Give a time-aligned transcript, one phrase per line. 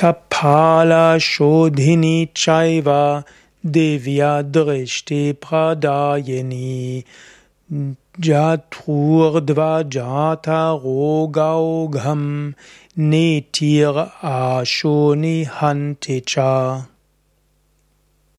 [0.00, 3.22] Kapala Shodhini Chaiva
[3.62, 7.04] Devya Drishti Pradayini
[8.18, 12.54] Jatrurdvajata Rogaugham
[12.96, 16.89] Netir Ashoni Hanticha.